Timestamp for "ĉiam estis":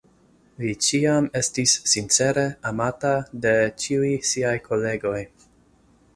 0.85-1.75